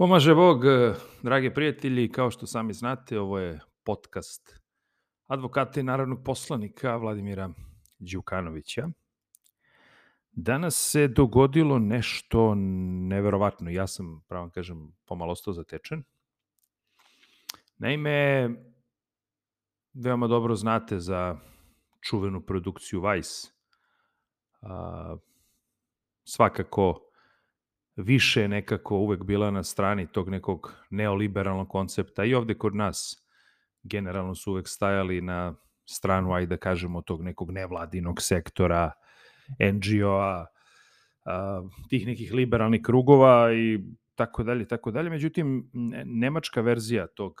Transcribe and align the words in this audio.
Pomaže 0.00 0.34
Bog, 0.34 0.64
eh, 0.64 0.94
drage 1.22 1.54
prijatelji, 1.54 2.12
kao 2.12 2.30
što 2.30 2.46
sami 2.46 2.72
znate, 2.72 3.20
ovo 3.20 3.38
je 3.38 3.60
podcast 3.84 4.60
advokata 5.26 5.80
i 5.80 5.82
narodnog 5.82 6.24
poslanika 6.24 6.96
Vladimira 6.96 7.50
Đukanovića. 7.98 8.88
Danas 10.32 10.90
se 10.90 11.08
dogodilo 11.08 11.78
nešto 11.78 12.54
neverovatno. 13.08 13.70
Ja 13.70 13.86
sam, 13.86 14.24
pravo 14.28 14.50
kažem, 14.50 14.92
pomalo 15.04 15.32
ostao 15.32 15.52
zatečen. 15.54 16.02
Naime, 17.78 18.50
veoma 19.92 20.26
dobro 20.26 20.54
znate 20.54 20.98
za 20.98 21.36
čuvenu 22.00 22.40
produkciju 22.40 23.02
Vice. 23.02 23.48
A, 24.62 25.16
svakako 26.24 27.09
više 27.96 28.48
nekako 28.48 28.96
uvek 28.96 29.24
bila 29.24 29.50
na 29.50 29.62
strani 29.62 30.06
tog 30.12 30.28
nekog 30.28 30.74
neoliberalnog 30.90 31.68
koncepta 31.68 32.24
i 32.24 32.34
ovde 32.34 32.54
kod 32.54 32.74
nas 32.74 33.26
generalno 33.82 34.34
su 34.34 34.52
uvek 34.52 34.68
stajali 34.68 35.20
na 35.20 35.54
stranu, 35.84 36.32
ajde 36.32 36.46
da 36.46 36.56
kažemo, 36.56 37.02
tog 37.02 37.22
nekog 37.22 37.50
nevladinog 37.50 38.22
sektora, 38.22 38.92
NGO-a, 39.72 40.46
tih 41.88 42.06
nekih 42.06 42.32
liberalnih 42.32 42.80
krugova 42.82 43.52
i 43.52 43.80
tako 44.14 44.42
dalje, 44.42 44.68
tako 44.68 44.90
dalje. 44.90 45.10
Međutim, 45.10 45.70
nemačka 46.04 46.60
verzija 46.60 47.06
tog 47.06 47.40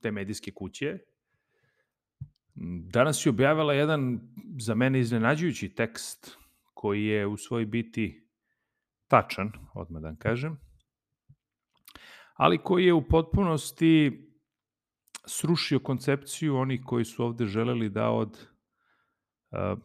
te 0.00 0.10
medijske 0.10 0.52
kuće 0.54 0.98
danas 2.92 3.26
je 3.26 3.30
objavila 3.30 3.74
jedan 3.74 4.20
za 4.58 4.74
mene 4.74 5.00
iznenađujući 5.00 5.68
tekst 5.68 6.38
koji 6.74 7.04
je 7.04 7.26
u 7.26 7.36
svoj 7.36 7.66
biti 7.66 8.25
tačan, 9.08 9.52
odmah 9.74 10.02
da 10.02 10.14
kažem, 10.18 10.60
ali 12.34 12.58
koji 12.58 12.84
je 12.84 12.94
u 12.94 13.08
potpunosti 13.08 14.22
srušio 15.26 15.78
koncepciju 15.78 16.56
onih 16.56 16.80
koji 16.84 17.04
su 17.04 17.24
ovde 17.24 17.46
želeli 17.46 17.88
da 17.88 18.10
od 18.10 18.48
uh, 19.50 19.78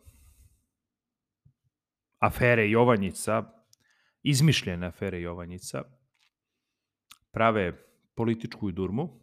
afere 2.19 2.69
Jovanjica, 2.69 3.44
izmišljene 4.23 4.88
afere 4.88 5.22
Jovanjica, 5.22 5.83
prave 7.31 7.85
političku 8.16 8.72
durmu, 8.72 9.22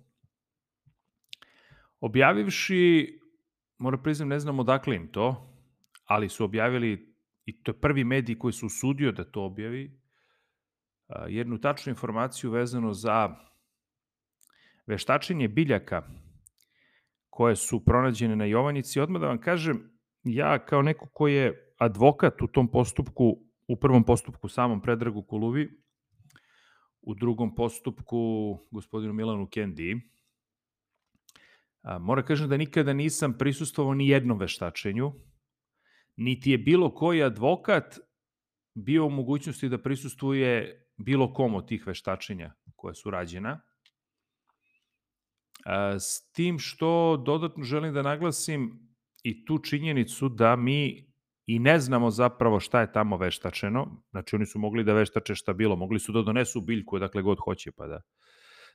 objavivši, 2.00 3.18
moram 3.78 4.02
priznam, 4.02 4.28
ne 4.28 4.38
znam 4.40 4.58
odakle 4.58 4.96
im 4.96 5.12
to, 5.12 5.54
ali 6.04 6.28
su 6.28 6.44
objavili 6.44 7.07
i 7.48 7.62
to 7.62 7.70
je 7.70 7.80
prvi 7.80 8.04
medij 8.04 8.38
koji 8.38 8.52
se 8.52 8.66
usudio 8.66 9.12
da 9.12 9.24
to 9.24 9.44
objavi, 9.44 10.00
jednu 11.28 11.58
tačnu 11.60 11.90
informaciju 11.90 12.50
vezano 12.50 12.92
za 12.92 13.36
veštačenje 14.86 15.48
biljaka 15.48 16.02
koje 17.30 17.56
su 17.56 17.84
pronađene 17.84 18.36
na 18.36 18.44
Jovanjici. 18.44 19.00
Odmah 19.00 19.20
da 19.20 19.28
vam 19.28 19.40
kažem, 19.40 19.80
ja 20.24 20.58
kao 20.64 20.82
neko 20.82 21.08
ko 21.12 21.28
je 21.28 21.74
advokat 21.78 22.42
u 22.42 22.46
tom 22.46 22.68
postupku, 22.70 23.24
u 23.68 23.76
prvom 23.76 24.04
postupku 24.04 24.48
samom 24.48 24.82
Predragu 24.82 25.22
Kuluvi, 25.22 25.70
u 27.00 27.14
drugom 27.14 27.54
postupku 27.54 28.18
gospodinu 28.70 29.12
Milanu 29.12 29.48
Kendi, 29.48 29.96
mora 32.00 32.22
kažem 32.22 32.48
da 32.48 32.56
nikada 32.56 32.92
nisam 32.92 33.38
prisustovao 33.38 33.94
ni 33.94 34.08
jednom 34.08 34.38
veštačenju, 34.38 35.12
niti 36.18 36.50
je 36.50 36.58
bilo 36.58 36.94
koji 36.94 37.22
advokat 37.22 37.98
bio 38.74 39.06
u 39.06 39.10
mogućnosti 39.10 39.68
da 39.68 39.78
prisustuje 39.78 40.82
bilo 40.96 41.32
kom 41.32 41.54
od 41.54 41.68
tih 41.68 41.86
veštačenja 41.86 42.54
koja 42.76 42.94
su 42.94 43.10
rađena. 43.10 43.60
S 45.98 46.32
tim 46.32 46.58
što 46.58 47.22
dodatno 47.26 47.64
želim 47.64 47.94
da 47.94 48.02
naglasim 48.02 48.88
i 49.22 49.44
tu 49.44 49.58
činjenicu 49.58 50.28
da 50.28 50.56
mi 50.56 51.08
i 51.46 51.58
ne 51.58 51.78
znamo 51.80 52.10
zapravo 52.10 52.60
šta 52.60 52.80
je 52.80 52.92
tamo 52.92 53.16
veštačeno. 53.16 54.02
Znači 54.10 54.36
oni 54.36 54.46
su 54.46 54.58
mogli 54.58 54.84
da 54.84 54.92
veštače 54.92 55.34
šta 55.34 55.52
bilo, 55.52 55.76
mogli 55.76 55.98
su 55.98 56.12
da 56.12 56.22
donesu 56.22 56.60
biljku 56.60 56.98
dakle 56.98 57.22
god 57.22 57.38
hoće 57.44 57.72
pa 57.72 57.86
da, 57.86 58.00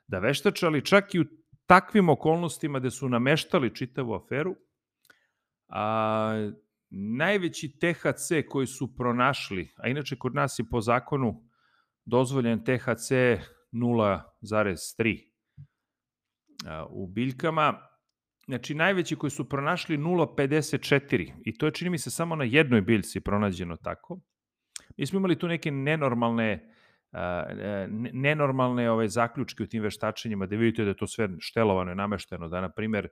da 0.07 0.19
veštače, 0.19 0.65
ali 0.65 0.85
čak 0.85 1.15
i 1.15 1.19
u 1.19 1.25
takvim 1.65 2.09
okolnostima 2.09 2.79
gde 2.79 2.91
su 2.91 3.09
nameštali 3.09 3.75
čitavu 3.75 4.13
aferu, 4.13 4.55
a, 5.67 6.51
najveći 6.95 7.77
THC 7.79 8.31
koji 8.49 8.67
su 8.67 8.95
pronašli, 8.95 9.73
a 9.77 9.87
inače 9.87 10.15
kod 10.15 10.35
nas 10.35 10.59
je 10.59 10.65
po 10.71 10.81
zakonu 10.81 11.43
dozvoljen 12.05 12.63
THC 12.63 13.11
0,3 13.71 15.19
u 16.89 17.07
biljkama, 17.07 17.87
znači 18.45 18.75
najveći 18.75 19.15
koji 19.15 19.31
su 19.31 19.49
pronašli 19.49 19.97
0,54 19.97 21.33
i 21.45 21.57
to 21.57 21.65
je 21.65 21.71
čini 21.71 21.89
mi 21.89 21.97
se 21.97 22.11
samo 22.11 22.35
na 22.35 22.43
jednoj 22.43 22.81
biljci 22.81 23.21
pronađeno 23.21 23.75
tako. 23.75 24.19
Mi 24.97 25.05
smo 25.05 25.19
imali 25.19 25.39
tu 25.39 25.47
neke 25.47 25.71
nenormalne 25.71 26.73
nenormalne 28.13 28.91
ove 28.91 29.07
zaključke 29.07 29.63
u 29.63 29.67
tim 29.67 29.83
veštačenjima 29.83 30.45
da 30.45 30.55
vidite 30.55 30.83
da 30.83 30.89
je 30.89 30.97
to 30.97 31.07
sve 31.07 31.29
štelovano 31.39 31.91
i 31.91 31.95
namešteno, 31.95 32.47
da 32.47 32.61
na 32.61 32.69
primer 32.69 33.07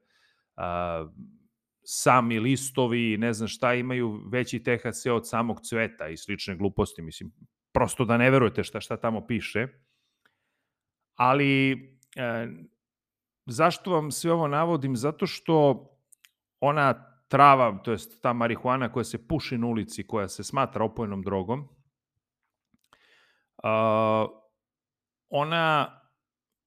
sami 1.84 2.40
listovi, 2.40 3.18
ne 3.18 3.34
znam 3.34 3.48
šta, 3.48 3.74
imaju 3.74 4.22
veći 4.32 4.64
THC 4.64 5.06
od 5.06 5.30
samog 5.30 5.62
cveta 5.62 6.08
i 6.08 6.18
slične 6.18 6.56
gluposti, 6.56 7.02
mislim, 7.02 7.32
prosto 7.74 8.06
da 8.06 8.18
ne 8.18 8.32
verujete 8.32 8.64
šta, 8.64 8.82
šta 8.82 8.98
tamo 8.98 9.28
piše. 9.28 9.68
Ali, 11.16 11.72
e, 12.16 12.48
zašto 13.46 13.92
vam 13.92 14.12
sve 14.12 14.32
ovo 14.32 14.48
navodim? 14.48 14.96
Zato 14.96 15.28
što 15.28 15.88
ona 16.60 17.12
trava, 17.28 17.80
to 17.84 17.92
jest 17.92 18.22
ta 18.22 18.34
marihuana 18.34 18.92
koja 18.92 19.04
se 19.04 19.28
puši 19.28 19.58
na 19.58 19.68
ulici, 19.68 20.08
koja 20.08 20.28
se 20.28 20.44
smatra 20.44 20.86
opojnom 20.86 21.22
drogom, 21.22 21.60
uh, 23.64 24.30
ona 25.30 26.01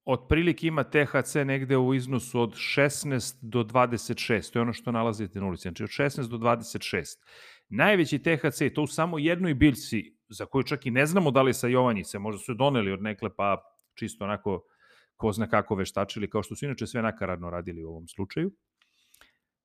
otprilike 0.05 0.67
ima 0.67 0.85
THC 0.85 1.35
negde 1.35 1.77
u 1.77 1.95
iznosu 1.95 2.41
od 2.41 2.53
16 2.53 3.37
do 3.43 3.63
26, 3.63 4.53
to 4.53 4.59
je 4.59 4.63
ono 4.63 4.73
što 4.73 4.93
nalazite 4.93 5.41
na 5.41 5.47
ulici, 5.47 5.63
znači 5.63 5.83
od 5.85 5.91
16 5.91 6.29
do 6.29 6.37
26. 6.37 7.05
Najveći 7.69 8.19
THC, 8.19 8.75
to 8.75 8.83
u 8.83 8.87
samo 8.87 9.19
jednoj 9.19 9.55
biljci, 9.55 10.15
za 10.29 10.47
koju 10.47 10.63
čak 10.63 10.87
i 10.87 10.91
ne 10.91 11.07
znamo 11.07 11.31
da 11.31 11.43
li 11.43 11.55
sa 11.55 11.69
Jovanjice, 11.69 12.19
možda 12.19 12.39
su 12.39 12.55
doneli 12.55 12.93
od 12.93 13.03
nekle 13.03 13.31
pa 13.37 13.63
čisto 13.95 14.25
onako 14.25 14.65
ko 15.17 15.33
zna 15.33 15.49
kako 15.49 15.75
veštačili, 15.75 16.31
kao 16.31 16.43
što 16.43 16.57
su 16.57 16.65
inače 16.65 16.87
sve 16.87 17.03
nakaradno 17.03 17.51
radili 17.51 17.85
u 17.85 17.89
ovom 17.89 18.09
slučaju. 18.09 18.51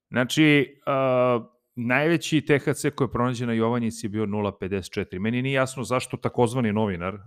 Znači, 0.10 0.80
uh, 0.88 1.59
najveći 1.88 2.41
THC 2.41 2.85
koji 2.95 3.06
je 3.06 3.12
pronađen 3.12 3.47
na 3.47 3.53
Jovanjici 3.53 4.06
je 4.06 4.09
bio 4.09 4.25
0,54. 4.25 5.19
Meni 5.19 5.41
nije 5.41 5.53
jasno 5.53 5.84
zašto 5.84 6.17
takozvani 6.17 6.73
novinar, 6.73 7.13
uh, 7.13 7.22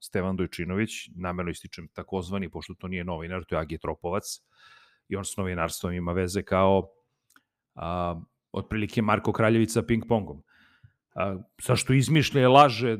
Stevan 0.00 0.36
Dojčinović, 0.36 0.90
namerno 1.16 1.50
ističem 1.50 1.88
takozvani, 1.88 2.50
pošto 2.50 2.74
to 2.74 2.88
nije 2.88 3.04
novinar, 3.04 3.44
to 3.44 3.54
je 3.54 3.60
Agi 3.60 3.78
Tropovac, 3.78 4.24
i 5.08 5.16
on 5.16 5.24
s 5.24 5.36
novinarstvom 5.36 5.92
ima 5.92 6.12
veze 6.12 6.42
kao 6.42 6.78
uh, 7.74 8.22
otprilike 8.52 9.02
Marko 9.02 9.32
Kraljevica 9.32 9.82
ping-pongom. 9.82 10.42
A, 11.14 11.36
zašto 11.62 11.92
izmišlja 11.92 12.48
laže 12.48 12.96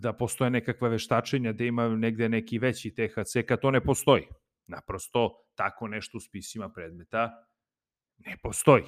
da 0.00 0.12
postoje 0.12 0.50
nekakva 0.50 0.88
veštačenja, 0.88 1.52
da 1.52 1.64
ima 1.64 1.88
negde 1.88 2.28
neki 2.28 2.58
veći 2.58 2.90
THC, 2.90 3.46
kad 3.48 3.60
to 3.60 3.70
ne 3.70 3.80
postoji. 3.80 4.26
Naprosto, 4.66 5.44
tako 5.54 5.88
nešto 5.88 6.18
u 6.18 6.20
spisima 6.20 6.68
predmeta 6.68 7.30
ne 8.18 8.36
postoji. 8.42 8.82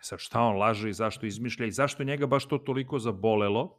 Sad 0.00 0.18
šta 0.18 0.40
on 0.40 0.56
laže 0.56 0.90
i 0.90 0.92
zašto 0.92 1.26
izmišlja 1.26 1.66
i 1.66 1.72
zašto 1.72 2.04
njega 2.04 2.26
baš 2.26 2.48
to 2.48 2.58
toliko 2.58 2.98
zabolelo? 2.98 3.76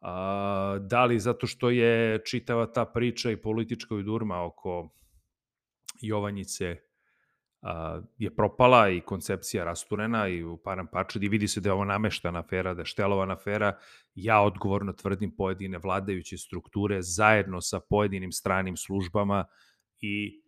A, 0.00 0.78
da 0.80 1.04
li 1.04 1.18
zato 1.18 1.46
što 1.46 1.70
je 1.70 2.24
čitava 2.24 2.72
ta 2.72 2.84
priča 2.84 3.30
i 3.30 3.36
politička 3.36 3.94
durma 3.94 4.44
oko 4.44 4.88
Jovanjice 6.00 6.76
a, 7.62 8.00
je 8.18 8.34
propala 8.36 8.88
i 8.88 9.00
koncepcija 9.00 9.64
rasturena 9.64 10.28
i 10.28 10.44
u 10.44 10.56
param 10.56 10.86
parčad 10.86 11.22
i 11.22 11.28
vidi 11.28 11.48
se 11.48 11.60
da 11.60 11.68
je 11.68 11.72
ovo 11.72 11.84
nameštana 11.84 12.38
afera, 12.38 12.74
da 12.74 12.80
je 12.80 12.86
štelovana 12.86 13.34
afera. 13.34 13.78
Ja 14.14 14.40
odgovorno 14.40 14.92
tvrdim 14.92 15.36
pojedine 15.36 15.78
vladajuće 15.78 16.38
strukture 16.38 17.02
zajedno 17.02 17.60
sa 17.60 17.80
pojedinim 17.80 18.32
stranim 18.32 18.76
službama 18.76 19.44
i 20.00 20.42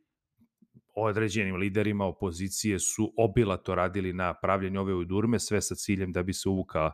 određenim 0.96 1.56
liderima 1.56 2.04
opozicije 2.04 2.78
su 2.78 3.12
obilato 3.16 3.74
radili 3.74 4.12
na 4.12 4.34
pravljenju 4.34 4.80
ove 4.80 4.94
udurme, 4.94 5.38
sve 5.38 5.60
sa 5.60 5.74
ciljem 5.74 6.12
da 6.12 6.22
bi 6.22 6.32
se 6.32 6.48
uvukao 6.48 6.92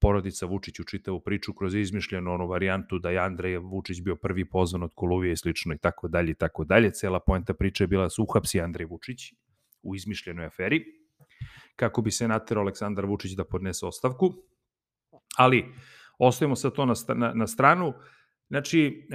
porodica 0.00 0.46
Vučić 0.46 0.80
u 0.80 0.84
čitavu 0.84 1.20
priču 1.20 1.54
kroz 1.54 1.74
izmišljenu 1.74 2.32
onu 2.32 2.46
varijantu 2.46 2.98
da 2.98 3.10
je 3.10 3.18
Andrej 3.18 3.56
Vučić 3.58 4.00
bio 4.00 4.16
prvi 4.16 4.44
pozvan 4.44 4.82
od 4.82 4.92
Koluvije 4.94 5.32
i 5.32 5.36
slično 5.36 5.74
i 5.74 5.78
tako 5.78 6.08
dalje 6.08 6.30
i 6.30 6.34
tako 6.34 6.64
dalje. 6.64 6.90
Cela 6.90 7.20
poenta 7.20 7.54
priče 7.54 7.84
je 7.84 7.88
bila 7.88 8.02
da 8.02 8.10
se 8.10 8.22
uhapsi 8.22 8.60
Andrej 8.60 8.86
Vučić 8.86 9.32
u 9.82 9.94
izmišljenoj 9.94 10.46
aferi 10.46 10.84
kako 11.76 12.02
bi 12.02 12.10
se 12.10 12.28
naterao 12.28 12.62
Aleksandar 12.62 13.06
Vučić 13.06 13.32
da 13.32 13.44
podnese 13.44 13.86
ostavku. 13.86 14.34
Ali, 15.36 15.64
ostavimo 16.18 16.56
sad 16.56 16.72
to 16.72 16.86
na, 16.86 16.94
na, 17.14 17.32
na 17.34 17.46
stranu. 17.46 17.92
Znači, 18.48 19.08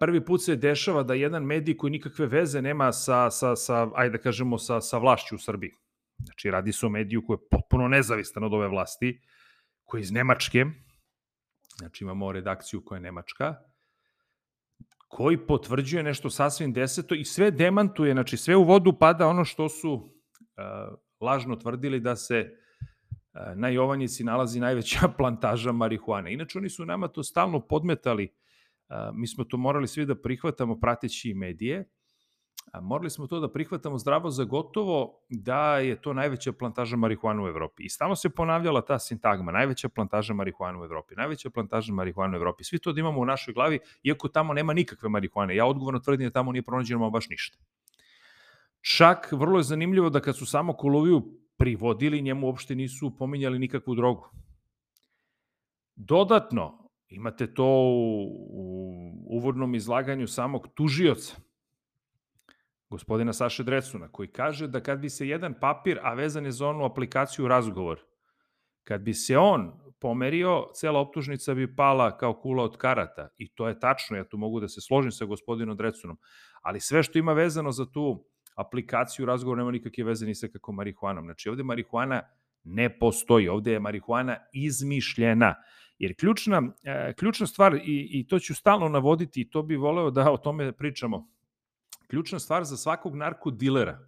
prvi 0.00 0.24
put 0.24 0.42
se 0.42 0.56
dešava 0.56 1.02
da 1.02 1.14
jedan 1.14 1.44
medij 1.44 1.76
koji 1.76 1.90
nikakve 1.90 2.26
veze 2.26 2.62
nema 2.62 2.92
sa, 2.92 3.30
sa, 3.30 3.56
sa 3.56 3.88
ajde 3.94 4.16
da 4.16 4.22
kažemo, 4.22 4.58
sa, 4.58 4.80
sa 4.80 4.98
vlašću 4.98 5.34
u 5.34 5.38
Srbiji. 5.38 5.70
Znači, 6.18 6.50
radi 6.50 6.72
se 6.72 6.86
o 6.86 6.88
mediju 6.88 7.26
koji 7.26 7.36
je 7.36 7.48
potpuno 7.50 7.88
nezavistan 7.88 8.44
od 8.44 8.54
ove 8.54 8.68
vlasti, 8.68 9.20
koji 9.84 10.00
je 10.00 10.02
iz 10.02 10.12
Nemačke, 10.12 10.64
znači 11.78 12.04
imamo 12.04 12.32
redakciju 12.32 12.84
koja 12.84 12.96
je 12.96 13.02
Nemačka, 13.02 13.54
koji 15.08 15.46
potvrđuje 15.46 16.02
nešto 16.02 16.30
sasvim 16.30 16.72
deseto 16.72 17.14
i 17.14 17.24
sve 17.24 17.50
demantuje, 17.50 18.12
znači 18.12 18.36
sve 18.36 18.56
u 18.56 18.64
vodu 18.64 18.92
pada 18.98 19.26
ono 19.26 19.44
što 19.44 19.68
su 19.68 19.92
uh, 19.92 20.98
lažno 21.20 21.56
tvrdili 21.56 22.00
da 22.00 22.16
se 22.16 22.50
uh, 22.50 23.40
na 23.56 23.68
Jovanjici 23.68 24.24
nalazi 24.24 24.60
najveća 24.60 25.08
plantaža 25.18 25.72
marihuane. 25.72 26.32
Inače, 26.32 26.58
oni 26.58 26.68
su 26.68 26.86
nama 26.86 27.08
to 27.08 27.22
stalno 27.22 27.60
podmetali, 27.60 28.34
mi 29.14 29.26
smo 29.26 29.44
to 29.44 29.56
morali 29.56 29.88
svi 29.88 30.06
da 30.06 30.14
prihvatamo 30.14 30.80
prateći 30.80 31.34
medije, 31.34 31.88
a 32.72 32.80
morali 32.80 33.10
smo 33.10 33.26
to 33.26 33.40
da 33.40 33.52
prihvatamo 33.52 33.98
zdravo 33.98 34.30
za 34.30 34.44
gotovo 34.44 35.20
da 35.28 35.78
je 35.78 36.02
to 36.02 36.12
najveća 36.12 36.52
plantaža 36.52 36.96
marihuana 36.96 37.42
u 37.44 37.48
Evropi. 37.48 37.82
I 37.84 37.88
stalno 37.88 38.16
se 38.16 38.30
ponavljala 38.30 38.84
ta 38.84 38.98
sintagma, 38.98 39.52
najveća 39.52 39.88
plantaža 39.88 40.34
marihuana 40.34 40.80
u 40.80 40.84
Evropi, 40.84 41.14
najveća 41.14 41.50
plantaža 41.50 41.92
marihuana 41.92 42.36
u 42.36 42.40
Evropi. 42.40 42.64
Svi 42.64 42.78
to 42.78 42.92
da 42.92 43.00
imamo 43.00 43.20
u 43.20 43.24
našoj 43.24 43.54
glavi, 43.54 43.78
iako 44.02 44.28
tamo 44.28 44.52
nema 44.52 44.72
nikakve 44.72 45.08
marihuane. 45.08 45.56
Ja 45.56 45.66
odgovorno 45.66 46.00
tvrdim 46.00 46.26
da 46.28 46.32
tamo 46.32 46.52
nije 46.52 46.62
pronađeno 46.62 47.10
baš 47.10 47.28
ništa. 47.28 47.58
Čak 48.80 49.32
vrlo 49.32 49.58
je 49.58 49.62
zanimljivo 49.62 50.10
da 50.10 50.20
kad 50.20 50.36
su 50.36 50.46
samo 50.46 50.72
Koloviju 50.72 51.22
privodili, 51.56 52.22
njemu 52.22 52.46
uopšte 52.46 52.74
nisu 52.74 53.16
pominjali 53.18 53.58
nikakvu 53.58 53.94
drogu. 53.94 54.28
Dodatno, 55.96 56.83
imate 57.14 57.54
to 57.54 57.64
u, 57.64 58.22
u 58.50 59.36
uvodnom 59.36 59.74
izlaganju 59.74 60.26
samog 60.26 60.68
tužioca, 60.74 61.36
gospodina 62.90 63.32
Saše 63.32 63.62
Drecuna, 63.62 64.08
koji 64.08 64.28
kaže 64.28 64.68
da 64.68 64.80
kad 64.80 64.98
bi 64.98 65.10
se 65.10 65.28
jedan 65.28 65.54
papir, 65.60 65.98
a 66.02 66.14
vezan 66.14 66.44
je 66.44 66.52
za 66.52 66.68
onu 66.68 66.84
aplikaciju 66.84 67.48
razgovor, 67.48 68.00
kad 68.84 69.00
bi 69.00 69.14
se 69.14 69.38
on 69.38 69.72
pomerio, 70.00 70.66
cela 70.74 71.00
optužnica 71.00 71.54
bi 71.54 71.76
pala 71.76 72.16
kao 72.16 72.34
kula 72.40 72.64
od 72.64 72.76
karata. 72.76 73.28
I 73.38 73.48
to 73.54 73.68
je 73.68 73.80
tačno, 73.80 74.16
ja 74.16 74.24
tu 74.24 74.36
mogu 74.36 74.60
da 74.60 74.68
se 74.68 74.80
složim 74.80 75.12
sa 75.12 75.24
gospodinom 75.24 75.76
Drecunom. 75.76 76.18
Ali 76.62 76.80
sve 76.80 77.02
što 77.02 77.18
ima 77.18 77.32
vezano 77.32 77.72
za 77.72 77.86
tu 77.86 78.24
aplikaciju 78.56 79.26
razgovor 79.26 79.58
nema 79.58 79.70
nikakve 79.70 80.04
veze 80.04 80.26
ni 80.26 80.34
sa 80.34 80.48
kako 80.48 80.72
marihuanom. 80.72 81.24
Znači 81.24 81.48
ovde 81.48 81.62
marihuana 81.62 82.22
ne 82.64 82.98
postoji, 82.98 83.48
ovde 83.48 83.72
je 83.72 83.80
marihuana 83.80 84.36
izmišljena. 84.52 85.54
Jer 85.98 86.14
ključna, 86.16 86.62
e, 86.84 87.12
ključna 87.18 87.46
stvar, 87.46 87.74
i, 87.74 88.08
i 88.10 88.26
to 88.26 88.38
ću 88.38 88.54
stalno 88.54 88.88
navoditi, 88.88 89.40
i 89.40 89.50
to 89.50 89.62
bi 89.62 89.76
voleo 89.76 90.10
da 90.10 90.32
o 90.32 90.36
tome 90.36 90.72
pričamo, 90.72 91.28
ključna 92.06 92.38
stvar 92.38 92.64
za 92.64 92.76
svakog 92.76 93.16
narkodilera. 93.16 93.98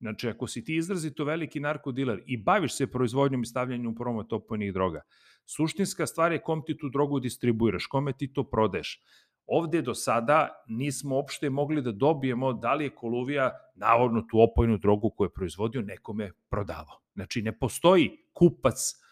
Znači, 0.00 0.28
ako 0.28 0.46
si 0.46 0.64
ti 0.64 0.76
izrazito 0.76 1.24
veliki 1.24 1.60
narkodiler 1.60 2.22
i 2.26 2.36
baviš 2.36 2.76
se 2.76 2.86
proizvodnjom 2.86 3.42
i 3.42 3.46
stavljanjem 3.46 3.92
u 3.92 3.94
promet 3.94 4.32
opojnih 4.32 4.72
droga, 4.72 5.00
suštinska 5.46 6.06
stvar 6.06 6.32
je 6.32 6.42
kom 6.42 6.62
ti 6.66 6.76
tu 6.78 6.88
drogu 6.88 7.20
distribuiraš, 7.20 7.86
kome 7.86 8.12
ti 8.12 8.32
to 8.32 8.44
prodeš. 8.50 9.00
Ovde 9.46 9.82
do 9.82 9.94
sada 9.94 10.64
nismo 10.68 11.18
opšte 11.18 11.50
mogli 11.50 11.82
da 11.82 11.92
dobijemo 11.92 12.52
da 12.52 12.74
li 12.74 12.84
je 12.84 12.94
Koluvija 12.94 13.50
navodno 13.74 14.22
tu 14.30 14.40
opojnu 14.40 14.78
drogu 14.78 15.10
koju 15.10 15.26
je 15.26 15.32
proizvodio 15.32 15.82
nekome 15.82 16.30
prodavao. 16.50 17.00
Znači, 17.14 17.42
ne 17.42 17.58
postoji 17.58 18.10
kupac 18.32 19.03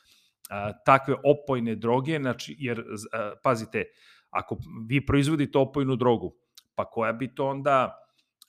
a, 0.51 0.73
takve 0.85 1.15
opojne 1.25 1.75
droge, 1.75 2.19
znači, 2.19 2.57
jer, 2.59 2.85
a, 3.13 3.33
pazite, 3.43 3.85
ako 4.31 4.59
vi 4.89 5.07
proizvodite 5.07 5.59
opojnu 5.59 5.97
drogu, 5.97 6.35
pa 6.75 6.85
koja 6.85 7.13
bi 7.13 7.35
to 7.35 7.47
onda 7.47 8.03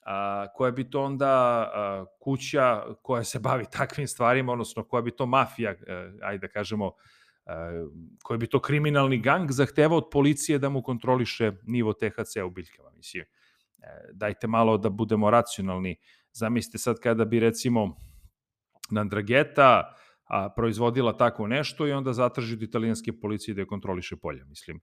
a, 0.06 0.46
koja 0.54 0.70
bi 0.70 0.90
to 0.90 1.02
onda 1.02 1.70
kuća 2.20 2.82
koja 3.02 3.24
se 3.24 3.38
bavi 3.38 3.64
takvim 3.70 4.08
stvarima, 4.08 4.52
odnosno 4.52 4.84
koja 4.84 5.02
bi 5.02 5.10
to 5.10 5.26
mafija, 5.26 5.70
e, 5.70 5.76
ajde 6.22 6.46
da 6.46 6.52
kažemo, 6.52 6.92
a, 7.46 7.86
koji 8.22 8.38
bi 8.38 8.46
to 8.46 8.60
kriminalni 8.60 9.18
gang 9.18 9.50
zahtevao 9.50 9.98
od 9.98 10.08
policije 10.12 10.58
da 10.58 10.68
mu 10.68 10.82
kontroliše 10.82 11.52
nivo 11.62 11.92
THC 11.92 12.36
u 12.46 12.50
biljkama. 12.50 12.90
Mislim, 12.90 13.22
e, 13.22 13.26
dajte 14.12 14.46
malo 14.46 14.78
da 14.78 14.90
budemo 14.90 15.30
racionalni. 15.30 15.96
Zamislite 16.32 16.78
sad 16.78 17.00
kada 17.00 17.24
bi 17.24 17.40
recimo 17.40 17.96
Nandrageta 18.90 19.94
a, 20.24 20.48
proizvodila 20.56 21.16
tako 21.16 21.46
nešto 21.46 21.86
i 21.86 21.92
onda 21.92 22.12
zatraži 22.12 22.54
od 22.54 22.62
italijanske 22.62 23.12
policije 23.12 23.54
da 23.54 23.60
je 23.60 23.66
kontroliše 23.66 24.16
polja. 24.16 24.44
Mislim, 24.44 24.80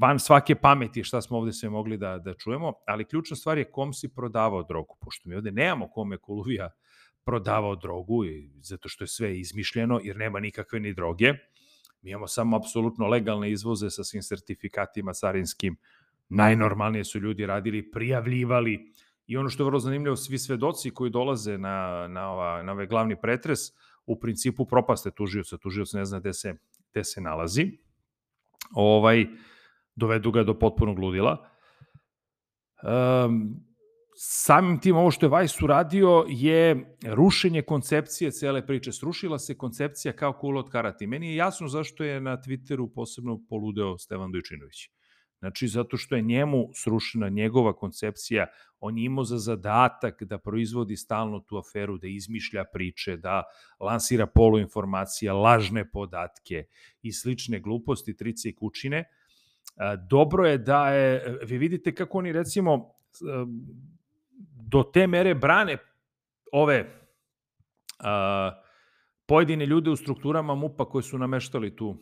van 0.00 0.18
svake 0.18 0.54
pameti 0.54 1.04
šta 1.04 1.22
smo 1.22 1.38
ovde 1.38 1.52
sve 1.52 1.70
mogli 1.70 1.96
da, 1.96 2.18
da 2.18 2.34
čujemo, 2.34 2.72
ali 2.86 3.04
ključna 3.04 3.36
stvar 3.36 3.58
je 3.58 3.70
kom 3.70 3.92
si 3.92 4.14
prodavao 4.14 4.62
drogu, 4.62 4.96
pošto 5.00 5.28
mi 5.28 5.34
ovde 5.34 5.52
nemamo 5.52 5.88
kome 5.88 6.18
Koluvija 6.18 6.70
prodavao 7.24 7.76
drogu, 7.76 8.24
i, 8.24 8.50
zato 8.60 8.88
što 8.88 9.04
je 9.04 9.08
sve 9.08 9.38
izmišljeno, 9.38 10.00
jer 10.02 10.16
nema 10.16 10.40
nikakve 10.40 10.80
ni 10.80 10.94
droge. 10.94 11.32
Mi 12.02 12.10
imamo 12.10 12.26
samo 12.26 12.56
apsolutno 12.56 13.06
legalne 13.06 13.50
izvoze 13.50 13.90
sa 13.90 14.04
svim 14.04 14.22
sertifikatima 14.22 15.12
carinskim. 15.12 15.76
Najnormalnije 16.28 17.04
su 17.04 17.18
ljudi 17.18 17.46
radili, 17.46 17.90
prijavljivali. 17.90 18.92
I 19.26 19.36
ono 19.36 19.48
što 19.48 19.62
je 19.62 19.64
vrlo 19.64 19.78
zanimljivo, 19.78 20.16
svi 20.16 20.38
svedoci 20.38 20.90
koji 20.90 21.10
dolaze 21.10 21.58
na, 21.58 22.08
na, 22.08 22.30
ova, 22.30 22.62
na 22.62 22.72
ovaj 22.72 22.86
glavni 22.86 23.20
pretres, 23.20 23.58
u 24.06 24.20
principu 24.20 24.66
propaste 24.66 25.10
tužioca. 25.10 25.58
Tužioc 25.58 25.92
ne 25.92 26.04
zna 26.04 26.20
gde 26.20 26.32
se, 26.32 26.54
gde 26.90 27.04
se 27.04 27.20
nalazi. 27.20 27.78
Ovaj, 28.74 29.26
dovedu 29.94 30.30
ga 30.30 30.44
do 30.44 30.58
potpunog 30.58 30.98
ludila. 30.98 31.48
Um, 32.82 33.54
samim 34.16 34.80
tim 34.80 34.96
ovo 34.96 35.10
što 35.10 35.26
je 35.26 35.30
Vajs 35.30 35.62
uradio 35.62 36.24
je 36.28 36.96
rušenje 37.02 37.62
koncepcije 37.62 38.30
cele 38.30 38.66
priče. 38.66 38.92
Srušila 38.92 39.38
se 39.38 39.58
koncepcija 39.58 40.12
kao 40.12 40.32
kula 40.32 40.60
od 40.60 40.70
karate. 40.70 41.06
Meni 41.06 41.28
je 41.28 41.36
jasno 41.36 41.68
zašto 41.68 42.04
je 42.04 42.20
na 42.20 42.36
Twitteru 42.36 42.94
posebno 42.94 43.40
poludeo 43.48 43.98
Stevan 43.98 44.32
Dojčinović. 44.32 44.88
Znači, 45.42 45.68
zato 45.68 45.96
što 45.96 46.16
je 46.16 46.22
njemu 46.22 46.68
srušena 46.74 47.28
njegova 47.28 47.72
koncepcija, 47.76 48.46
on 48.80 48.98
je 48.98 49.04
imao 49.04 49.24
za 49.24 49.38
zadatak 49.38 50.22
da 50.22 50.38
proizvodi 50.38 50.96
stalno 50.96 51.40
tu 51.40 51.58
aferu, 51.58 51.98
da 51.98 52.06
izmišlja 52.06 52.64
priče, 52.64 53.16
da 53.16 53.42
lansira 53.80 54.26
poluinformacije, 54.26 55.32
lažne 55.32 55.90
podatke 55.90 56.64
i 57.02 57.12
slične 57.12 57.60
gluposti, 57.60 58.16
trice 58.16 58.48
i 58.48 58.54
kučine. 58.54 59.04
Dobro 60.08 60.46
je 60.46 60.58
da 60.58 60.88
je, 60.88 61.38
vi 61.44 61.58
vidite 61.58 61.94
kako 61.94 62.18
oni 62.18 62.32
recimo 62.32 62.94
do 64.70 64.82
te 64.82 65.06
mere 65.06 65.34
brane 65.34 65.78
ove 66.52 66.86
pojedine 69.26 69.66
ljude 69.66 69.90
u 69.90 69.96
strukturama 69.96 70.54
MUPA 70.54 70.84
koji 70.84 71.02
su 71.02 71.18
nameštali 71.18 71.76
tu, 71.76 71.96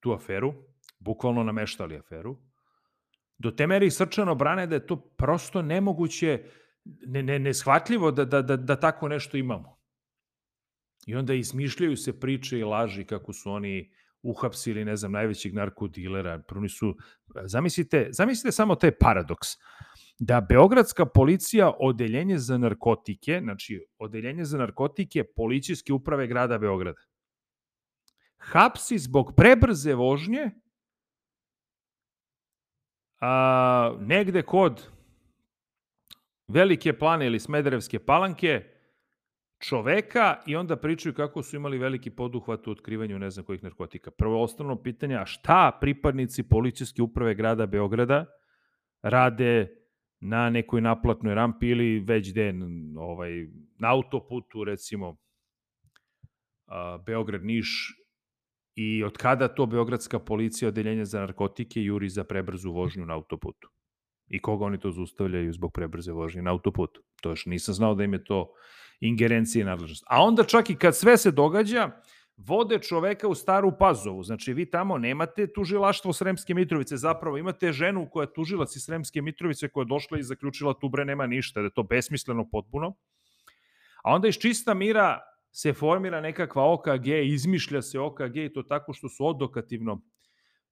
tu 0.00 0.12
aferu, 0.12 0.54
bukvalno 0.98 1.42
nameštali 1.42 1.96
aferu, 1.96 2.49
do 3.40 3.50
te 3.50 3.66
mere 3.66 3.86
i 3.86 3.90
srčano 3.90 4.34
brane 4.34 4.66
da 4.66 4.74
je 4.74 4.86
to 4.86 4.96
prosto 4.96 5.62
nemoguće, 5.62 6.42
ne, 6.84 7.22
ne, 7.22 7.38
neshvatljivo 7.38 8.10
da, 8.10 8.24
da, 8.24 8.42
da, 8.42 8.56
da 8.56 8.76
tako 8.76 9.08
nešto 9.08 9.36
imamo. 9.36 9.78
I 11.06 11.14
onda 11.14 11.34
izmišljaju 11.34 11.96
se 11.96 12.20
priče 12.20 12.58
i 12.58 12.64
laži 12.64 13.04
kako 13.04 13.32
su 13.32 13.50
oni 13.50 13.92
uhapsili, 14.22 14.84
ne 14.84 14.96
znam, 14.96 15.12
najvećeg 15.12 15.54
narkodilera. 15.54 16.42
Prvi 16.48 16.68
su, 16.68 16.96
zamislite, 17.44 18.08
zamislite 18.12 18.52
samo 18.52 18.74
taj 18.74 18.90
paradoks. 18.90 19.48
Da 20.18 20.40
Beogradska 20.40 21.06
policija, 21.06 21.72
odeljenje 21.78 22.38
za 22.38 22.58
narkotike, 22.58 23.40
znači 23.42 23.80
odeljenje 23.98 24.44
za 24.44 24.58
narkotike 24.58 25.24
policijske 25.36 25.92
uprave 25.92 26.26
grada 26.26 26.58
Beograda, 26.58 27.00
hapsi 28.36 28.98
zbog 28.98 29.32
prebrze 29.36 29.94
vožnje 29.94 30.50
a, 33.20 33.96
negde 34.00 34.42
kod 34.42 34.88
Velike 36.48 36.92
plane 36.92 37.26
ili 37.26 37.40
Smederevske 37.40 37.98
palanke 37.98 38.64
čoveka 39.58 40.36
i 40.46 40.56
onda 40.56 40.76
pričaju 40.76 41.14
kako 41.14 41.42
su 41.42 41.56
imali 41.56 41.78
veliki 41.78 42.10
poduhvat 42.10 42.66
u 42.66 42.70
otkrivanju 42.70 43.18
ne 43.18 43.30
znam 43.30 43.44
kojih 43.44 43.62
narkotika. 43.62 44.10
Prvo 44.10 44.42
osnovno 44.42 44.82
pitanje, 44.82 45.16
a 45.16 45.26
šta 45.26 45.78
pripadnici 45.80 46.48
policijske 46.48 47.02
uprave 47.02 47.34
grada 47.34 47.66
Beograda 47.66 48.26
rade 49.02 49.76
na 50.20 50.50
nekoj 50.50 50.80
naplatnoj 50.80 51.34
rampi 51.34 51.68
ili 51.68 52.00
već 52.00 52.32
den 52.34 52.62
ovaj, 52.98 53.46
na 53.78 53.92
autoputu 53.92 54.64
recimo 54.64 55.16
Beograd-Niš 57.06 57.99
i 58.74 59.04
od 59.04 59.16
kada 59.16 59.48
to 59.48 59.66
Beogradska 59.66 60.18
policija 60.18 60.68
odeljenja 60.68 61.04
za 61.04 61.20
narkotike 61.20 61.82
juri 61.82 62.08
za 62.08 62.24
prebrzu 62.24 62.72
vožnju 62.72 63.06
na 63.06 63.14
autoputu? 63.14 63.68
I 64.28 64.38
koga 64.38 64.64
oni 64.64 64.80
to 64.80 64.90
zustavljaju 64.90 65.52
zbog 65.52 65.72
prebrze 65.72 66.12
vožnje 66.12 66.42
na 66.42 66.50
autoputu? 66.50 67.02
To 67.22 67.30
još 67.30 67.46
nisam 67.46 67.74
znao 67.74 67.94
da 67.94 68.04
im 68.04 68.12
je 68.12 68.24
to 68.24 68.52
ingerencije 69.00 69.62
i 69.62 69.64
nadležnost. 69.64 70.04
A 70.06 70.22
onda 70.22 70.44
čak 70.44 70.70
i 70.70 70.76
kad 70.76 70.96
sve 70.96 71.16
se 71.16 71.30
događa, 71.30 71.90
vode 72.46 72.78
čoveka 72.78 73.28
u 73.28 73.34
Staru 73.34 73.72
Pazovu. 73.78 74.22
Znači, 74.22 74.52
vi 74.52 74.70
tamo 74.70 74.98
nemate 74.98 75.52
tužilaštvo 75.52 76.12
Sremske 76.12 76.54
Mitrovice, 76.54 76.96
zapravo 76.96 77.38
imate 77.38 77.72
ženu 77.72 78.08
koja 78.10 78.24
je 78.24 78.32
tužilac 78.32 78.76
iz 78.76 78.84
Sremske 78.84 79.22
Mitrovice 79.22 79.68
koja 79.68 79.82
je 79.82 79.88
došla 79.88 80.18
i 80.18 80.22
zaključila 80.22 80.74
tu 80.74 80.88
bre 80.88 81.04
nema 81.04 81.26
ništa, 81.26 81.60
da 81.60 81.66
je 81.66 81.74
to 81.74 81.82
besmisleno 81.82 82.48
potpuno. 82.50 82.94
A 84.04 84.14
onda 84.14 84.28
iz 84.28 84.38
čista 84.38 84.74
mira 84.74 85.18
se 85.52 85.72
formira 85.72 86.20
nekakva 86.20 86.72
OKG, 86.72 87.06
izmišlja 87.06 87.82
se 87.82 88.00
OKG 88.00 88.36
i 88.36 88.52
to 88.52 88.62
tako 88.62 88.92
što 88.92 89.08
su 89.08 89.26
odokativno 89.26 90.00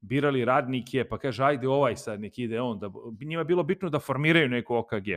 birali 0.01 0.45
radnike, 0.45 1.05
pa 1.09 1.19
kaže, 1.19 1.45
ajde 1.45 1.69
ovaj 1.69 1.97
sad, 1.97 2.21
nek 2.21 2.39
ide 2.39 2.61
on. 2.61 2.79
Da, 2.79 2.91
njima 3.21 3.41
je 3.41 3.45
bilo 3.45 3.63
bitno 3.63 3.91
da 3.91 3.99
formiraju 3.99 4.49
neku 4.49 4.75
OKG 4.75 5.09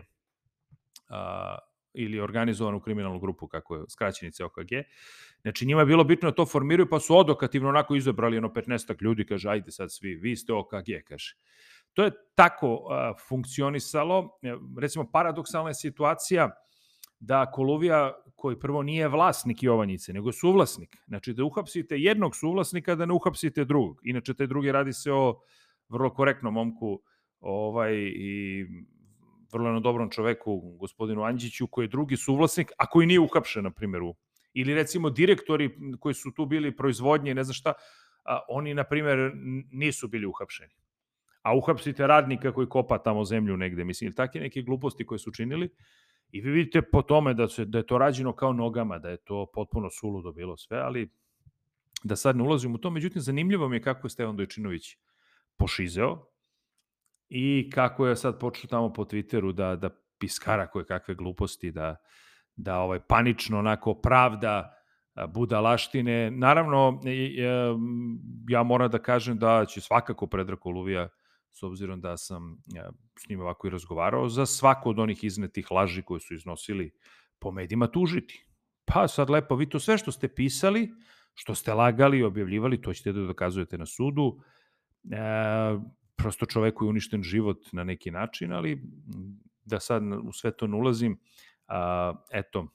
a, 1.09 1.57
ili 1.93 2.19
organizovanu 2.19 2.79
kriminalnu 2.79 3.19
grupu, 3.19 3.47
kako 3.47 3.75
je 3.75 3.83
skraćenice 3.89 4.45
OKG. 4.45 4.69
Znači, 5.41 5.65
njima 5.65 5.81
je 5.81 5.85
bilo 5.85 6.03
bitno 6.03 6.29
da 6.29 6.35
to 6.35 6.45
formiraju, 6.45 6.89
pa 6.89 6.99
su 6.99 7.17
odokativno 7.17 7.69
onako 7.69 7.95
izabrali 7.95 8.37
ono 8.37 8.47
15 8.47 9.03
ljudi, 9.03 9.25
kaže, 9.25 9.49
ajde 9.49 9.71
sad 9.71 9.93
svi, 9.93 10.15
vi 10.15 10.35
ste 10.35 10.53
OKG, 10.53 11.03
kaže. 11.07 11.35
To 11.93 12.03
je 12.03 12.11
tako 12.35 12.87
a, 12.89 13.13
funkcionisalo. 13.27 14.39
Recimo, 14.79 15.11
paradoksalna 15.11 15.69
je 15.69 15.73
situacija 15.73 16.49
da 17.19 17.51
Koluvija, 17.51 18.13
koji 18.41 18.59
prvo 18.59 18.83
nije 18.83 19.07
vlasnik 19.07 19.63
Jovanjice, 19.63 20.13
nego 20.13 20.31
suvlasnik, 20.31 20.97
znači 21.07 21.33
da 21.33 21.43
uhapsite 21.43 21.97
jednog 21.97 22.35
suvlasnika, 22.35 22.95
da 22.95 23.05
ne 23.05 23.13
uhapsite 23.13 23.65
drugog. 23.65 23.99
Inače, 24.03 24.33
taj 24.33 24.47
drugi 24.47 24.71
radi 24.71 24.93
se 24.93 25.11
o 25.13 25.39
vrlo 25.89 26.09
korektnom 26.09 26.53
momku 26.53 27.01
ovaj, 27.39 27.93
i 28.15 28.65
vrlo 29.53 29.71
na 29.71 29.79
dobrom 29.79 30.09
čoveku, 30.09 30.57
gospodinu 30.79 31.23
Anđiću, 31.23 31.67
koji 31.67 31.85
je 31.85 31.93
drugi 31.93 32.17
suvlasnik, 32.17 32.71
a 32.77 32.85
koji 32.85 33.07
nije 33.07 33.19
uhapšen, 33.19 33.63
na 33.63 33.71
primjer, 33.71 34.01
u 34.03 34.15
ili 34.53 34.73
recimo 34.73 35.09
direktori 35.09 35.69
koji 35.99 36.13
su 36.13 36.31
tu 36.31 36.45
bili 36.45 36.75
proizvodnje, 36.75 37.35
ne 37.35 37.43
znam 37.43 37.53
šta, 37.53 37.73
a, 38.25 38.39
oni, 38.49 38.73
na 38.73 38.83
primjer, 38.83 39.31
nisu 39.71 40.07
bili 40.07 40.25
uhapšeni. 40.25 40.73
A 41.41 41.55
uhapsite 41.57 42.07
radnika 42.07 42.51
koji 42.51 42.69
kopa 42.69 42.97
tamo 42.97 43.25
zemlju 43.25 43.57
negde, 43.57 43.83
mislim, 43.83 44.07
ili 44.07 44.15
takve 44.15 44.41
neke 44.41 44.61
gluposti 44.61 45.05
koje 45.05 45.19
su 45.19 45.31
činili, 45.31 45.69
I 46.31 46.41
vi 46.41 46.51
vidite 46.51 46.81
po 46.81 47.01
tome 47.01 47.33
da, 47.33 47.47
se, 47.47 47.65
da 47.65 47.77
je 47.77 47.85
to 47.85 47.97
rađeno 47.97 48.33
kao 48.35 48.53
nogama, 48.53 48.99
da 48.99 49.09
je 49.09 49.17
to 49.17 49.45
potpuno 49.53 49.89
suludo 49.89 50.31
bilo 50.31 50.57
sve, 50.57 50.77
ali 50.77 51.09
da 52.03 52.15
sad 52.15 52.37
ne 52.37 52.43
ulazim 52.43 52.75
u 52.75 52.77
to. 52.77 52.89
Međutim, 52.89 53.21
zanimljivo 53.21 53.69
mi 53.69 53.75
je 53.75 53.81
kako 53.81 54.05
je 54.07 54.09
Stevan 54.09 54.35
Dojčinović 54.35 54.83
pošizeo 55.57 56.25
i 57.29 57.69
kako 57.73 58.07
je 58.07 58.15
sad 58.15 58.39
počeo 58.39 58.67
tamo 58.67 58.93
po 58.93 59.03
Twitteru 59.03 59.51
da, 59.51 59.75
da 59.75 59.89
piskara 60.19 60.67
koje 60.67 60.85
kakve 60.85 61.15
gluposti, 61.15 61.71
da, 61.71 61.95
da 62.55 62.79
ovaj 62.79 62.99
panično 62.99 63.59
onako 63.59 63.93
pravda 63.93 64.73
budalaštine. 65.33 66.31
Naravno, 66.31 67.01
ja 68.49 68.63
moram 68.63 68.91
da 68.91 68.99
kažem 68.99 69.37
da 69.37 69.65
će 69.65 69.81
svakako 69.81 70.27
Predrag 70.27 70.59
Koluvija 70.59 71.09
s 71.51 71.63
obzirom 71.63 72.01
da 72.01 72.17
sam 72.17 72.57
ja, 72.65 72.91
s 73.19 73.29
njim 73.29 73.41
ovako 73.41 73.67
i 73.67 73.69
razgovarao, 73.69 74.29
za 74.29 74.45
svako 74.45 74.89
od 74.89 74.99
onih 74.99 75.23
iznetih 75.23 75.71
laži 75.71 76.01
koje 76.01 76.19
su 76.19 76.33
iznosili 76.33 76.91
po 77.39 77.51
medijima 77.51 77.87
tužiti. 77.87 78.45
Pa 78.85 79.07
sad 79.07 79.29
lepo, 79.29 79.55
vi 79.55 79.69
to 79.69 79.79
sve 79.79 79.97
što 79.97 80.11
ste 80.11 80.27
pisali, 80.27 80.89
što 81.33 81.55
ste 81.55 81.73
lagali 81.73 82.19
i 82.19 82.23
objavljivali, 82.23 82.81
to 82.81 82.93
ćete 82.93 83.11
da 83.11 83.21
dokazujete 83.21 83.77
na 83.77 83.85
sudu. 83.85 84.39
E, 85.11 85.17
prosto 86.15 86.45
čoveku 86.45 86.85
je 86.85 86.89
uništen 86.89 87.23
život 87.23 87.57
na 87.71 87.83
neki 87.83 88.11
način, 88.11 88.53
ali 88.53 88.81
da 89.65 89.79
sad 89.79 90.03
u 90.23 90.31
sve 90.31 90.51
to 90.51 90.67
ne 90.67 90.77
ulazim, 90.77 91.19
a, 91.67 92.13
eto, 92.31 92.67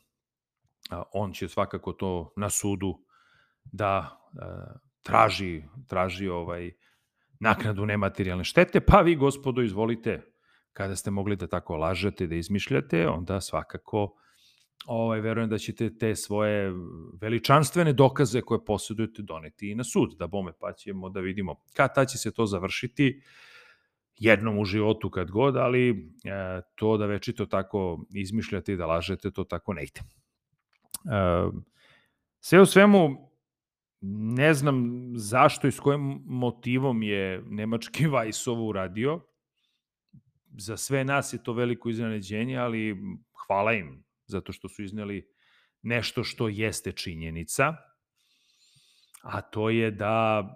a, 0.90 1.02
on 1.12 1.32
će 1.32 1.48
svakako 1.48 1.92
to 1.92 2.32
na 2.36 2.50
sudu 2.50 2.98
da 3.64 4.18
a, 4.40 4.74
traži, 5.02 5.62
traži 5.86 6.28
ovaj 6.28 6.72
naknadu 7.40 7.86
nematerijalne 7.86 8.44
štete, 8.44 8.80
pa 8.80 9.00
vi, 9.00 9.16
gospodo, 9.16 9.62
izvolite, 9.62 10.22
kada 10.72 10.96
ste 10.96 11.10
mogli 11.10 11.36
da 11.36 11.46
tako 11.46 11.76
lažete, 11.76 12.26
da 12.26 12.34
izmišljate, 12.34 13.08
onda 13.08 13.40
svakako 13.40 14.14
ovaj, 14.86 15.20
verujem 15.20 15.50
da 15.50 15.58
ćete 15.58 15.98
te 15.98 16.16
svoje 16.16 16.72
veličanstvene 17.20 17.92
dokaze 17.92 18.40
koje 18.40 18.64
posjedujete 18.64 19.22
doneti 19.22 19.70
i 19.70 19.74
na 19.74 19.84
sud, 19.84 20.16
da 20.18 20.26
bome, 20.26 20.52
pa 20.60 20.72
ćemo 20.72 21.10
da 21.10 21.20
vidimo 21.20 21.54
kad 21.76 21.94
ta 21.94 22.04
će 22.04 22.18
se 22.18 22.32
to 22.32 22.46
završiti, 22.46 23.20
jednom 24.18 24.58
u 24.58 24.64
životu 24.64 25.10
kad 25.10 25.30
god, 25.30 25.56
ali 25.56 25.90
e, 25.90 25.94
to 26.74 26.96
da 26.96 27.06
večito 27.06 27.46
tako 27.46 28.06
izmišljate 28.14 28.72
i 28.72 28.76
da 28.76 28.86
lažete, 28.86 29.30
to 29.30 29.44
tako 29.44 29.72
ne 29.72 29.84
ide. 29.84 30.00
E, 30.00 31.50
sve 32.40 32.60
u 32.60 32.66
svemu, 32.66 33.25
Ne 34.00 34.54
znam 34.54 35.12
zašto 35.16 35.66
i 35.66 35.72
s 35.72 35.80
kojim 35.80 36.22
motivom 36.26 37.02
je 37.02 37.42
nemački 37.46 38.06
Vajs 38.12 38.46
ovo 38.46 38.68
uradio. 38.68 39.20
Za 40.58 40.76
sve 40.76 41.04
nas 41.04 41.32
je 41.32 41.42
to 41.42 41.52
veliko 41.52 41.88
iznenađenje, 41.88 42.56
ali 42.58 42.96
hvala 43.46 43.72
im 43.72 44.04
zato 44.26 44.52
što 44.52 44.68
su 44.68 44.82
izneli 44.82 45.28
nešto 45.82 46.24
što 46.24 46.48
jeste 46.48 46.92
činjenica, 46.92 47.76
a 49.22 49.40
to 49.40 49.70
je 49.70 49.90
da 49.90 50.46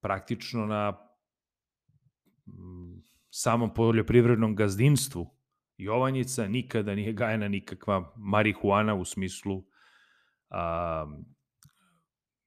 praktično 0.00 0.66
na 0.66 0.90
mm, 2.46 3.02
samom 3.30 3.74
poljoprivrednom 3.74 4.56
gazdinstvu 4.56 5.34
Jovanjica 5.76 6.48
nikada 6.48 6.94
nije 6.94 7.12
gajena 7.12 7.48
nikakva 7.48 8.12
marihuana 8.16 8.94
u 8.94 9.04
smislu 9.04 9.64
a, 10.50 11.06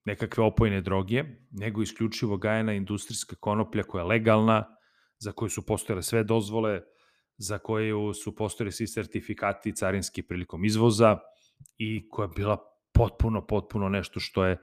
nekakve 0.08 0.44
opojne 0.44 0.82
droge, 0.82 1.24
nego 1.52 1.82
isključivo 1.82 2.38
gajena 2.38 2.74
industrijska 2.74 3.36
konoplja 3.36 3.84
koja 3.84 4.02
je 4.02 4.08
legalna, 4.08 4.64
za 5.20 5.32
koju 5.32 5.50
su 5.50 5.66
postojale 5.66 6.04
sve 6.04 6.24
dozvole, 6.24 6.82
za 7.38 7.58
koju 7.60 8.14
su 8.14 8.36
postojali 8.36 8.72
svi 8.72 8.88
sertifikati 8.88 9.76
carinski 9.76 10.24
prilikom 10.24 10.66
izvoza 10.66 11.18
i 11.78 12.10
koja 12.10 12.26
je 12.26 12.34
bila 12.36 12.58
potpuno, 12.94 13.46
potpuno 13.46 13.90
nešto 13.90 14.20
što 14.20 14.46
je 14.46 14.58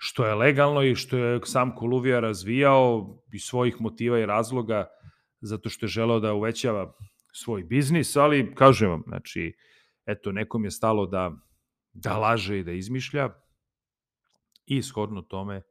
što 0.00 0.26
je 0.26 0.34
legalno 0.34 0.82
i 0.82 0.94
što 0.94 1.18
je 1.18 1.40
sam 1.44 1.74
Koluvija 1.74 2.20
razvijao 2.20 3.18
iz 3.32 3.42
svojih 3.42 3.80
motiva 3.80 4.18
i 4.18 4.26
razloga 4.26 4.86
zato 5.40 5.68
što 5.68 5.86
je 5.86 5.90
želeo 5.90 6.20
da 6.20 6.34
uvećava 6.34 6.94
svoj 7.32 7.62
biznis, 7.62 8.16
ali 8.16 8.54
kažem 8.54 8.90
vam, 8.90 9.02
znači, 9.06 9.56
eto, 10.06 10.32
nekom 10.32 10.64
je 10.64 10.70
stalo 10.70 11.06
da, 11.06 11.32
da 11.92 12.18
laže 12.18 12.58
i 12.58 12.64
da 12.64 12.72
izmišlja, 12.72 13.28
i 14.68 14.82
shodno 14.82 15.22
tome 15.22 15.62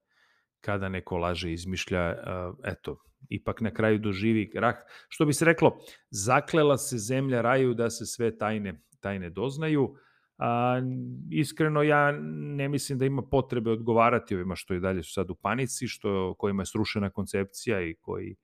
kada 0.61 0.89
neko 0.89 1.17
laže 1.17 1.51
izmišlja, 1.53 2.15
eto, 2.63 2.97
ipak 3.29 3.61
na 3.61 3.71
kraju 3.71 3.99
doživi 3.99 4.51
rah. 4.55 4.75
Što 5.09 5.25
bi 5.25 5.33
se 5.33 5.45
reklo, 5.45 5.77
zaklela 6.09 6.77
se 6.77 6.97
zemlja 6.97 7.41
raju 7.41 7.73
da 7.73 7.89
se 7.89 8.05
sve 8.05 8.37
tajne, 8.37 8.81
tajne 8.99 9.29
doznaju. 9.29 9.95
A, 10.37 10.81
iskreno 11.31 11.83
ja 11.83 12.11
ne 12.57 12.69
mislim 12.69 12.99
da 12.99 13.05
ima 13.05 13.21
potrebe 13.21 13.71
odgovarati 13.71 14.35
ovima 14.35 14.55
što 14.55 14.73
i 14.73 14.79
dalje 14.79 15.03
su 15.03 15.13
sad 15.13 15.29
u 15.29 15.35
panici, 15.35 15.87
što 15.87 16.35
kojima 16.37 16.61
je 16.61 16.65
srušena 16.65 17.09
koncepcija 17.09 17.81
i 17.81 17.95
koji 18.01 18.35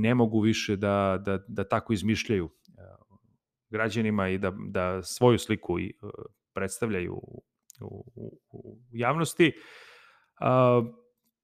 ne 0.00 0.14
mogu 0.14 0.40
više 0.40 0.76
da, 0.76 1.22
da, 1.24 1.38
da 1.48 1.64
tako 1.64 1.92
izmišljaju 1.92 2.50
građanima 3.70 4.28
i 4.28 4.38
da, 4.38 4.52
da 4.68 5.02
svoju 5.02 5.38
sliku 5.38 5.78
i, 5.80 5.94
predstavljaju 6.54 7.20
u, 7.80 8.12
u, 8.14 8.40
u 8.50 8.78
javnosti. 8.92 9.52
A, 10.40 10.82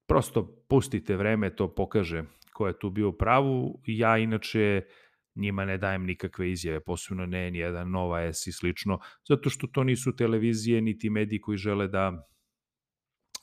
prosto 0.07 0.65
pustite 0.69 1.15
vreme, 1.15 1.55
to 1.55 1.75
pokaže 1.75 2.23
ko 2.53 2.67
je 2.67 2.79
tu 2.79 2.89
bio 2.89 3.11
pravu. 3.11 3.81
Ja 3.85 4.17
inače 4.17 4.81
njima 5.35 5.65
ne 5.65 5.77
dajem 5.77 6.05
nikakve 6.05 6.51
izjave, 6.51 6.79
posebno 6.79 7.25
ne 7.25 7.51
nijedan 7.51 7.91
Nova 7.91 8.21
S 8.33 8.47
i 8.47 8.51
slično, 8.51 8.99
zato 9.27 9.49
što 9.49 9.67
to 9.67 9.83
nisu 9.83 10.15
televizije 10.15 10.81
niti 10.81 11.09
mediji 11.09 11.41
koji 11.41 11.57
žele 11.57 11.87
da 11.87 12.27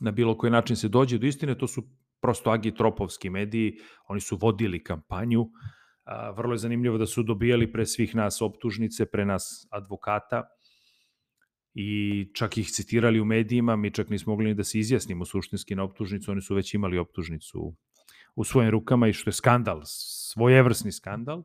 na 0.01 0.11
bilo 0.11 0.39
koji 0.39 0.51
način 0.51 0.77
se 0.77 0.89
dođe 0.89 1.19
do 1.19 1.27
istine, 1.27 1.59
to 1.59 1.67
su 1.67 1.83
prosto 2.21 2.51
agitropovski 2.51 3.31
mediji, 3.31 3.79
oni 4.09 4.21
su 4.21 4.39
vodili 4.41 4.85
kampanju, 4.85 5.45
a, 6.05 6.31
vrlo 6.31 6.55
je 6.55 6.59
zanimljivo 6.59 6.99
da 6.99 7.07
su 7.07 7.23
dobijali 7.23 7.73
pre 7.73 7.87
svih 7.87 8.15
nas 8.15 8.43
optužnice, 8.43 9.07
pre 9.07 9.25
nas 9.25 9.69
advokata, 9.71 10.43
i 11.75 12.31
čak 12.35 12.59
ih 12.59 12.69
citirali 12.69 13.21
u 13.21 13.25
medijima, 13.25 13.77
mi 13.77 13.91
čak 13.91 14.11
nismo 14.11 14.33
mogli 14.33 14.47
ni 14.47 14.55
da 14.55 14.65
se 14.65 14.79
izjasnimo 14.79 15.25
suštinski 15.25 15.75
na 15.75 15.85
optužnicu, 15.85 16.31
oni 16.31 16.43
su 16.43 16.55
već 16.55 16.75
imali 16.75 16.99
optužnicu 16.99 17.75
u 18.35 18.45
svojim 18.45 18.71
rukama 18.71 19.09
i 19.09 19.13
što 19.13 19.31
je 19.31 19.35
skandal, 19.35 19.81
svojevrsni 19.85 20.93
skandal, 20.93 21.43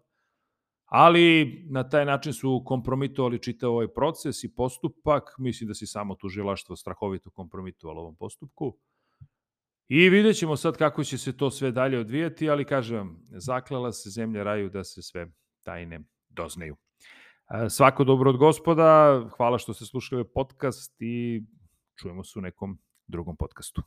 ali 0.85 1.65
na 1.69 1.89
taj 1.89 2.05
način 2.05 2.33
su 2.33 2.63
kompromitovali 2.65 3.41
čitav 3.41 3.71
ovaj 3.71 3.87
proces 3.87 4.43
i 4.43 4.55
postupak, 4.55 5.23
mislim 5.37 5.67
da 5.67 5.73
si 5.73 5.87
samo 5.87 6.15
tužilaštvo 6.15 6.75
strahovito 6.75 7.29
kompromitovalo 7.29 8.01
ovom 8.01 8.15
postupku. 8.15 8.77
I 9.87 10.09
vidjet 10.09 10.37
ćemo 10.37 10.55
sad 10.55 10.77
kako 10.77 11.03
će 11.03 11.17
se 11.17 11.37
to 11.37 11.51
sve 11.51 11.71
dalje 11.71 11.99
odvijati, 11.99 12.49
ali 12.49 12.65
kažem, 12.65 13.19
zaklela 13.31 13.91
se 13.91 14.09
zemlja 14.09 14.43
raju 14.43 14.69
da 14.69 14.83
se 14.83 15.01
sve 15.01 15.31
tajne 15.63 15.99
doznaju. 16.29 16.75
Svako 17.69 18.03
dobro 18.03 18.29
od 18.29 18.37
gospoda, 18.37 19.21
hvala 19.37 19.57
što 19.57 19.73
ste 19.73 19.85
slušali 19.85 20.21
ovaj 20.21 20.31
podcast 20.33 20.95
i 20.99 21.43
čujemo 21.95 22.23
se 22.23 22.39
u 22.39 22.41
nekom 22.41 22.79
drugom 23.07 23.37
podcastu. 23.37 23.83